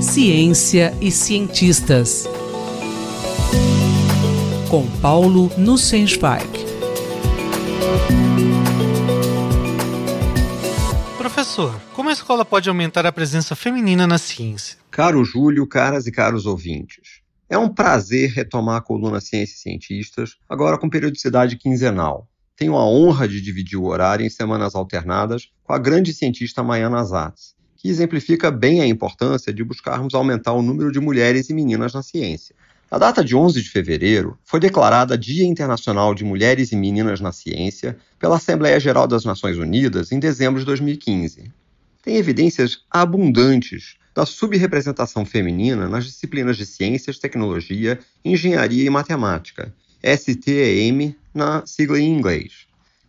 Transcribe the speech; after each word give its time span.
Ciência 0.00 0.94
e 1.00 1.10
cientistas. 1.10 2.26
Com 4.70 4.86
Paulo 5.00 5.50
Nussensweig. 5.58 6.48
Professor, 11.16 11.80
como 11.94 12.08
a 12.08 12.12
escola 12.12 12.44
pode 12.44 12.68
aumentar 12.68 13.06
a 13.06 13.12
presença 13.12 13.54
feminina 13.54 14.06
na 14.06 14.18
ciência? 14.18 14.78
Caro 14.90 15.24
Júlio, 15.24 15.66
caras 15.66 16.06
e 16.06 16.12
caros 16.12 16.46
ouvintes. 16.46 17.20
É 17.48 17.56
um 17.58 17.68
prazer 17.68 18.30
retomar 18.30 18.76
a 18.76 18.80
coluna 18.80 19.20
Ciências 19.20 19.58
e 19.58 19.62
Cientistas, 19.62 20.36
agora 20.48 20.78
com 20.78 20.88
periodicidade 20.88 21.56
quinzenal. 21.56 22.28
Tenho 22.56 22.76
a 22.76 22.84
honra 22.84 23.28
de 23.28 23.40
dividir 23.40 23.78
o 23.78 23.84
horário 23.84 24.26
em 24.26 24.30
semanas 24.30 24.74
alternadas 24.74 25.50
com 25.62 25.72
a 25.72 25.78
grande 25.78 26.12
cientista 26.12 26.62
Mayana 26.62 27.04
Zatz, 27.04 27.57
que 27.78 27.88
exemplifica 27.88 28.50
bem 28.50 28.80
a 28.80 28.86
importância 28.86 29.52
de 29.52 29.62
buscarmos 29.62 30.12
aumentar 30.12 30.52
o 30.52 30.62
número 30.62 30.90
de 30.90 30.98
mulheres 30.98 31.48
e 31.48 31.54
meninas 31.54 31.94
na 31.94 32.02
ciência. 32.02 32.54
A 32.90 32.98
data 32.98 33.22
de 33.22 33.36
11 33.36 33.62
de 33.62 33.70
fevereiro 33.70 34.36
foi 34.44 34.58
declarada 34.58 35.16
Dia 35.16 35.44
Internacional 35.44 36.14
de 36.14 36.24
Mulheres 36.24 36.72
e 36.72 36.76
Meninas 36.76 37.20
na 37.20 37.32
Ciência 37.32 37.96
pela 38.18 38.36
Assembleia 38.36 38.80
Geral 38.80 39.06
das 39.06 39.24
Nações 39.24 39.58
Unidas 39.58 40.10
em 40.10 40.18
dezembro 40.18 40.58
de 40.58 40.66
2015. 40.66 41.52
Tem 42.02 42.16
evidências 42.16 42.78
abundantes 42.90 43.96
da 44.14 44.26
subrepresentação 44.26 45.24
feminina 45.24 45.86
nas 45.88 46.06
disciplinas 46.06 46.56
de 46.56 46.66
ciências, 46.66 47.18
tecnologia, 47.18 47.98
engenharia 48.24 48.84
e 48.84 48.90
matemática, 48.90 49.72
STEM 50.02 51.14
na 51.34 51.64
sigla 51.66 52.00
em 52.00 52.16
inglês. 52.16 52.67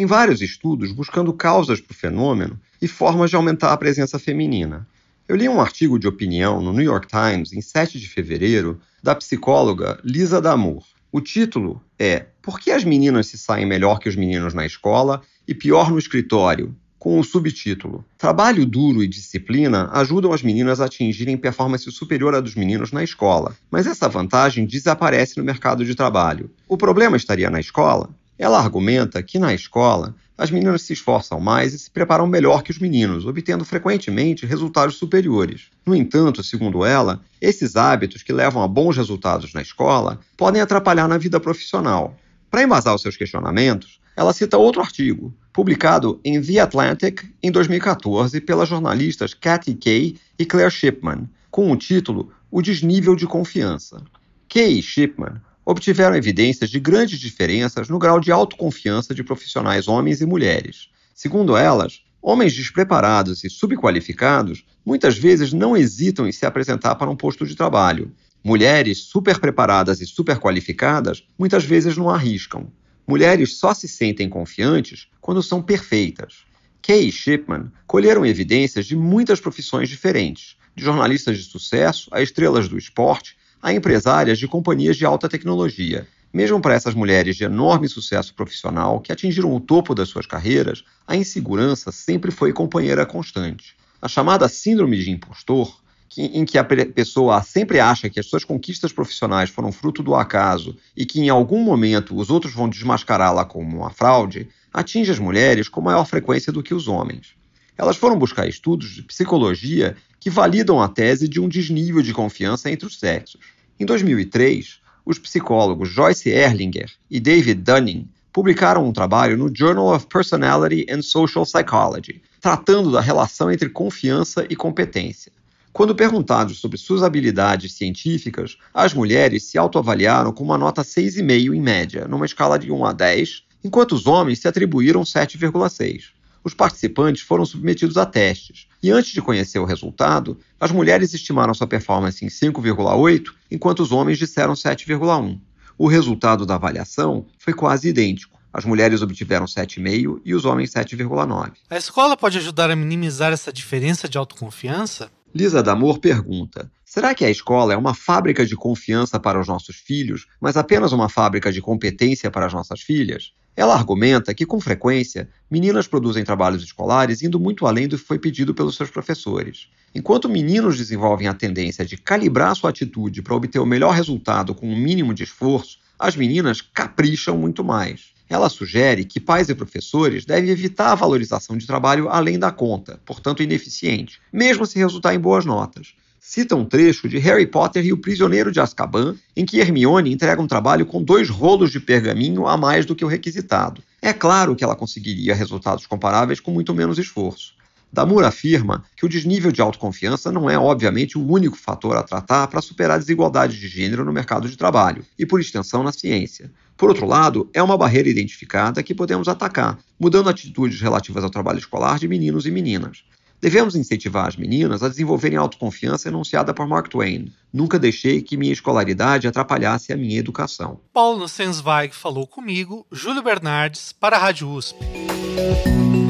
Tem 0.00 0.06
vários 0.06 0.40
estudos 0.40 0.92
buscando 0.92 1.30
causas 1.30 1.78
para 1.78 1.92
o 1.92 1.94
fenômeno 1.94 2.58
e 2.80 2.88
formas 2.88 3.28
de 3.28 3.36
aumentar 3.36 3.70
a 3.70 3.76
presença 3.76 4.18
feminina. 4.18 4.88
Eu 5.28 5.36
li 5.36 5.46
um 5.46 5.60
artigo 5.60 5.98
de 5.98 6.08
opinião 6.08 6.62
no 6.62 6.72
New 6.72 6.82
York 6.82 7.06
Times 7.06 7.52
em 7.52 7.60
7 7.60 8.00
de 8.00 8.08
fevereiro 8.08 8.80
da 9.02 9.14
psicóloga 9.14 10.00
Lisa 10.02 10.40
Damour. 10.40 10.82
O 11.12 11.20
título 11.20 11.82
é 11.98 12.24
Por 12.40 12.58
que 12.58 12.70
as 12.70 12.82
meninas 12.82 13.26
se 13.26 13.36
saem 13.36 13.66
melhor 13.66 13.98
que 13.98 14.08
os 14.08 14.16
meninos 14.16 14.54
na 14.54 14.64
escola 14.64 15.20
e 15.46 15.54
pior 15.54 15.90
no 15.90 15.98
escritório? 15.98 16.74
Com 16.98 17.20
o 17.20 17.22
subtítulo 17.24 18.02
Trabalho 18.16 18.64
duro 18.64 19.02
e 19.02 19.08
disciplina 19.08 19.90
ajudam 19.92 20.32
as 20.32 20.42
meninas 20.42 20.80
a 20.80 20.86
atingirem 20.86 21.36
performance 21.36 21.90
superior 21.92 22.34
à 22.34 22.40
dos 22.40 22.54
meninos 22.54 22.90
na 22.90 23.04
escola, 23.04 23.54
mas 23.70 23.86
essa 23.86 24.08
vantagem 24.08 24.64
desaparece 24.64 25.36
no 25.36 25.44
mercado 25.44 25.84
de 25.84 25.94
trabalho. 25.94 26.50
O 26.66 26.78
problema 26.78 27.18
estaria 27.18 27.50
na 27.50 27.60
escola? 27.60 28.08
Ela 28.40 28.58
argumenta 28.58 29.22
que 29.22 29.38
na 29.38 29.52
escola 29.52 30.14
as 30.38 30.50
meninas 30.50 30.80
se 30.80 30.94
esforçam 30.94 31.38
mais 31.38 31.74
e 31.74 31.78
se 31.78 31.90
preparam 31.90 32.26
melhor 32.26 32.62
que 32.62 32.70
os 32.70 32.78
meninos, 32.78 33.26
obtendo 33.26 33.66
frequentemente 33.66 34.46
resultados 34.46 34.96
superiores. 34.96 35.66
No 35.84 35.94
entanto, 35.94 36.42
segundo 36.42 36.82
ela, 36.82 37.20
esses 37.38 37.76
hábitos 37.76 38.22
que 38.22 38.32
levam 38.32 38.62
a 38.62 38.66
bons 38.66 38.96
resultados 38.96 39.52
na 39.52 39.60
escola 39.60 40.18
podem 40.38 40.62
atrapalhar 40.62 41.06
na 41.06 41.18
vida 41.18 41.38
profissional. 41.38 42.16
Para 42.50 42.62
embasar 42.62 42.94
os 42.94 43.02
seus 43.02 43.14
questionamentos, 43.14 44.00
ela 44.16 44.32
cita 44.32 44.56
outro 44.56 44.80
artigo, 44.80 45.34
publicado 45.52 46.18
em 46.24 46.40
The 46.40 46.60
Atlantic 46.60 47.24
em 47.42 47.50
2014 47.50 48.40
pelas 48.40 48.70
jornalistas 48.70 49.34
Kathy 49.34 49.74
Kay 49.74 50.16
e 50.38 50.46
Claire 50.46 50.70
Shipman, 50.70 51.28
com 51.50 51.70
o 51.70 51.76
título 51.76 52.32
O 52.50 52.62
Desnível 52.62 53.14
de 53.14 53.26
Confiança. 53.26 54.02
Kay 54.48 54.78
e 54.78 54.82
Shipman 54.82 55.42
obtiveram 55.70 56.16
evidências 56.16 56.68
de 56.68 56.80
grandes 56.80 57.20
diferenças 57.20 57.88
no 57.88 57.96
grau 57.96 58.18
de 58.18 58.32
autoconfiança 58.32 59.14
de 59.14 59.22
profissionais 59.22 59.86
homens 59.86 60.20
e 60.20 60.26
mulheres. 60.26 60.88
Segundo 61.14 61.56
elas, 61.56 62.02
homens 62.20 62.52
despreparados 62.52 63.44
e 63.44 63.48
subqualificados 63.48 64.64
muitas 64.84 65.16
vezes 65.16 65.52
não 65.52 65.76
hesitam 65.76 66.26
em 66.26 66.32
se 66.32 66.44
apresentar 66.44 66.96
para 66.96 67.08
um 67.08 67.14
posto 67.14 67.46
de 67.46 67.54
trabalho. 67.54 68.10
Mulheres 68.42 68.98
superpreparadas 68.98 70.00
e 70.00 70.06
superqualificadas 70.06 71.22
muitas 71.38 71.62
vezes 71.64 71.96
não 71.96 72.10
arriscam. 72.10 72.66
Mulheres 73.06 73.56
só 73.56 73.72
se 73.72 73.86
sentem 73.86 74.28
confiantes 74.28 75.06
quando 75.20 75.40
são 75.40 75.62
perfeitas. 75.62 76.38
Kay 76.82 77.06
e 77.06 77.12
Shipman 77.12 77.70
colheram 77.86 78.26
evidências 78.26 78.86
de 78.86 78.96
muitas 78.96 79.38
profissões 79.38 79.88
diferentes, 79.88 80.56
de 80.74 80.82
jornalistas 80.82 81.38
de 81.38 81.44
sucesso 81.44 82.08
a 82.10 82.20
estrelas 82.20 82.68
do 82.68 82.76
esporte 82.76 83.36
a 83.62 83.72
empresárias 83.72 84.38
de 84.38 84.48
companhias 84.48 84.96
de 84.96 85.04
alta 85.04 85.28
tecnologia. 85.28 86.06
Mesmo 86.32 86.60
para 86.60 86.74
essas 86.74 86.94
mulheres 86.94 87.36
de 87.36 87.44
enorme 87.44 87.88
sucesso 87.88 88.32
profissional 88.34 89.00
que 89.00 89.12
atingiram 89.12 89.54
o 89.54 89.60
topo 89.60 89.94
das 89.94 90.08
suas 90.08 90.26
carreiras, 90.26 90.84
a 91.06 91.16
insegurança 91.16 91.90
sempre 91.90 92.30
foi 92.30 92.52
companheira 92.52 93.04
constante. 93.04 93.76
A 94.00 94.08
chamada 94.08 94.48
síndrome 94.48 94.96
de 94.96 95.10
impostor, 95.10 95.80
que, 96.08 96.22
em 96.22 96.44
que 96.44 96.56
a 96.56 96.64
pessoa 96.64 97.42
sempre 97.42 97.80
acha 97.80 98.08
que 98.08 98.18
as 98.18 98.26
suas 98.26 98.44
conquistas 98.44 98.92
profissionais 98.92 99.50
foram 99.50 99.70
fruto 99.72 100.02
do 100.02 100.14
acaso 100.14 100.76
e 100.96 101.04
que 101.04 101.20
em 101.20 101.28
algum 101.28 101.62
momento 101.62 102.16
os 102.16 102.30
outros 102.30 102.54
vão 102.54 102.68
desmascará-la 102.68 103.44
como 103.44 103.78
uma 103.78 103.90
fraude, 103.90 104.48
atinge 104.72 105.10
as 105.10 105.18
mulheres 105.18 105.68
com 105.68 105.80
maior 105.80 106.04
frequência 106.04 106.52
do 106.52 106.62
que 106.62 106.74
os 106.74 106.88
homens. 106.88 107.39
Elas 107.80 107.96
foram 107.96 108.18
buscar 108.18 108.46
estudos 108.46 108.90
de 108.90 109.02
psicologia 109.02 109.96
que 110.20 110.28
validam 110.28 110.82
a 110.82 110.86
tese 110.86 111.26
de 111.26 111.40
um 111.40 111.48
desnível 111.48 112.02
de 112.02 112.12
confiança 112.12 112.70
entre 112.70 112.86
os 112.86 112.98
sexos. 112.98 113.40
Em 113.78 113.86
2003, 113.86 114.80
os 115.02 115.18
psicólogos 115.18 115.88
Joyce 115.88 116.28
Erlinger 116.28 116.90
e 117.10 117.18
David 117.18 117.62
Dunning 117.62 118.06
publicaram 118.34 118.86
um 118.86 118.92
trabalho 118.92 119.38
no 119.38 119.50
Journal 119.50 119.94
of 119.94 120.06
Personality 120.08 120.84
and 120.90 121.00
Social 121.00 121.46
Psychology, 121.46 122.20
tratando 122.38 122.92
da 122.92 123.00
relação 123.00 123.50
entre 123.50 123.70
confiança 123.70 124.46
e 124.50 124.54
competência. 124.54 125.32
Quando 125.72 125.94
perguntados 125.94 126.58
sobre 126.58 126.76
suas 126.76 127.02
habilidades 127.02 127.72
científicas, 127.72 128.58
as 128.74 128.92
mulheres 128.92 129.44
se 129.44 129.56
autoavaliaram 129.56 130.34
com 130.34 130.44
uma 130.44 130.58
nota 130.58 130.82
6,5 130.82 131.56
em 131.56 131.62
média, 131.62 132.06
numa 132.06 132.26
escala 132.26 132.58
de 132.58 132.70
1 132.70 132.84
a 132.84 132.92
10, 132.92 133.42
enquanto 133.64 133.92
os 133.92 134.06
homens 134.06 134.40
se 134.40 134.48
atribuíram 134.48 135.00
7,6 135.00 136.19
os 136.42 136.54
participantes 136.54 137.22
foram 137.22 137.44
submetidos 137.44 137.96
a 137.96 138.06
testes. 138.06 138.66
E 138.82 138.90
antes 138.90 139.12
de 139.12 139.20
conhecer 139.22 139.58
o 139.58 139.64
resultado, 139.64 140.38
as 140.58 140.70
mulheres 140.70 141.12
estimaram 141.12 141.54
sua 141.54 141.66
performance 141.66 142.24
em 142.24 142.28
5,8, 142.28 143.32
enquanto 143.50 143.80
os 143.80 143.92
homens 143.92 144.18
disseram 144.18 144.54
7,1. 144.54 145.38
O 145.76 145.86
resultado 145.86 146.44
da 146.44 146.56
avaliação 146.56 147.26
foi 147.38 147.52
quase 147.52 147.88
idêntico. 147.88 148.38
As 148.52 148.64
mulheres 148.64 149.00
obtiveram 149.00 149.46
7,5 149.46 150.20
e 150.24 150.34
os 150.34 150.44
homens 150.44 150.70
7,9. 150.72 151.52
A 151.70 151.76
escola 151.76 152.16
pode 152.16 152.38
ajudar 152.38 152.70
a 152.70 152.76
minimizar 152.76 153.32
essa 153.32 153.52
diferença 153.52 154.08
de 154.08 154.18
autoconfiança? 154.18 155.10
Lisa 155.32 155.62
Damor 155.62 156.00
pergunta: 156.00 156.70
Será 156.84 157.14
que 157.14 157.24
a 157.24 157.30
escola 157.30 157.72
é 157.72 157.76
uma 157.76 157.94
fábrica 157.94 158.44
de 158.44 158.56
confiança 158.56 159.20
para 159.20 159.40
os 159.40 159.46
nossos 159.46 159.76
filhos, 159.76 160.26
mas 160.40 160.56
apenas 160.56 160.90
uma 160.90 161.08
fábrica 161.08 161.52
de 161.52 161.62
competência 161.62 162.30
para 162.30 162.46
as 162.46 162.52
nossas 162.52 162.80
filhas? 162.80 163.32
Ela 163.56 163.74
argumenta 163.74 164.32
que, 164.32 164.46
com 164.46 164.60
frequência, 164.60 165.28
meninas 165.50 165.86
produzem 165.86 166.24
trabalhos 166.24 166.62
escolares 166.62 167.22
indo 167.22 167.38
muito 167.38 167.66
além 167.66 167.88
do 167.88 167.98
que 167.98 168.04
foi 168.04 168.18
pedido 168.18 168.54
pelos 168.54 168.76
seus 168.76 168.90
professores. 168.90 169.68
Enquanto 169.94 170.28
meninos 170.28 170.76
desenvolvem 170.76 171.26
a 171.26 171.34
tendência 171.34 171.84
de 171.84 171.96
calibrar 171.96 172.54
sua 172.54 172.70
atitude 172.70 173.22
para 173.22 173.34
obter 173.34 173.58
o 173.58 173.66
melhor 173.66 173.92
resultado 173.92 174.54
com 174.54 174.68
o 174.68 174.72
um 174.72 174.76
mínimo 174.76 175.12
de 175.12 175.24
esforço, 175.24 175.78
as 175.98 176.16
meninas 176.16 176.60
capricham 176.60 177.36
muito 177.36 177.64
mais. 177.64 178.12
Ela 178.28 178.48
sugere 178.48 179.04
que 179.04 179.18
pais 179.18 179.48
e 179.48 179.54
professores 179.56 180.24
devem 180.24 180.50
evitar 180.50 180.92
a 180.92 180.94
valorização 180.94 181.58
de 181.58 181.66
trabalho 181.66 182.08
além 182.08 182.38
da 182.38 182.52
conta, 182.52 183.00
portanto 183.04 183.42
ineficiente, 183.42 184.20
mesmo 184.32 184.64
se 184.64 184.78
resultar 184.78 185.12
em 185.12 185.18
boas 185.18 185.44
notas, 185.44 185.94
cita 186.30 186.54
um 186.54 186.64
trecho 186.64 187.08
de 187.08 187.18
Harry 187.18 187.44
Potter 187.44 187.84
e 187.84 187.92
o 187.92 187.96
Prisioneiro 187.96 188.52
de 188.52 188.60
Azkaban, 188.60 189.16
em 189.36 189.44
que 189.44 189.58
Hermione 189.58 190.12
entrega 190.12 190.40
um 190.40 190.46
trabalho 190.46 190.86
com 190.86 191.02
dois 191.02 191.28
rolos 191.28 191.72
de 191.72 191.80
pergaminho 191.80 192.46
a 192.46 192.56
mais 192.56 192.86
do 192.86 192.94
que 192.94 193.04
o 193.04 193.08
requisitado. 193.08 193.82
É 194.00 194.12
claro 194.12 194.54
que 194.54 194.62
ela 194.62 194.76
conseguiria 194.76 195.34
resultados 195.34 195.88
comparáveis 195.88 196.38
com 196.38 196.52
muito 196.52 196.72
menos 196.72 197.00
esforço. 197.00 197.54
Damur 197.92 198.22
afirma 198.22 198.84
que 198.96 199.04
o 199.04 199.08
desnível 199.08 199.50
de 199.50 199.60
autoconfiança 199.60 200.30
não 200.30 200.48
é, 200.48 200.56
obviamente, 200.56 201.18
o 201.18 201.26
único 201.26 201.56
fator 201.56 201.96
a 201.96 202.02
tratar 202.04 202.46
para 202.46 202.62
superar 202.62 202.94
a 202.94 203.00
desigualdade 203.00 203.58
de 203.58 203.66
gênero 203.66 204.04
no 204.04 204.12
mercado 204.12 204.48
de 204.48 204.56
trabalho 204.56 205.04
e, 205.18 205.26
por 205.26 205.40
extensão, 205.40 205.82
na 205.82 205.90
ciência. 205.90 206.48
Por 206.76 206.90
outro 206.90 207.06
lado, 207.06 207.50
é 207.52 207.60
uma 207.60 207.76
barreira 207.76 208.08
identificada 208.08 208.84
que 208.84 208.94
podemos 208.94 209.26
atacar, 209.26 209.80
mudando 209.98 210.30
atitudes 210.30 210.80
relativas 210.80 211.24
ao 211.24 211.30
trabalho 211.30 211.58
escolar 211.58 211.98
de 211.98 212.06
meninos 212.06 212.46
e 212.46 212.52
meninas. 212.52 213.02
Devemos 213.40 213.74
incentivar 213.74 214.26
as 214.26 214.36
meninas 214.36 214.82
a 214.82 214.88
desenvolverem 214.88 215.38
a 215.38 215.40
autoconfiança 215.40 216.08
enunciada 216.08 216.52
por 216.52 216.66
Mark 216.66 216.88
Twain. 216.88 217.32
Nunca 217.52 217.78
deixei 217.78 218.20
que 218.20 218.36
minha 218.36 218.52
escolaridade 218.52 219.26
atrapalhasse 219.26 219.92
a 219.92 219.96
minha 219.96 220.18
educação. 220.18 220.78
Paulo 220.92 221.26
Sensweig 221.26 221.94
falou 221.94 222.26
comigo, 222.26 222.86
Júlio 222.92 223.22
Bernardes, 223.22 223.92
para 223.92 224.16
a 224.16 224.20
Rádio 224.20 224.50
USP. 224.50 224.78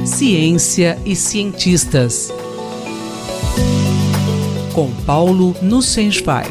Ciência 0.05 0.99
e 1.07 1.15
cientistas. 1.15 2.33
Com 4.75 4.93
Paulo 5.05 5.55
Nussensweig. 5.63 6.51